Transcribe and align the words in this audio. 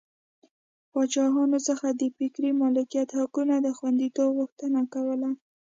پاچاهانو 0.91 1.59
څخه 1.67 1.87
د 1.91 2.01
فکري 2.17 2.51
مالکیت 2.61 3.09
حقونو 3.19 3.55
د 3.65 3.67
خوندیتوب 3.77 4.29
غوښتنه 4.39 4.81
کوله. 4.93 5.29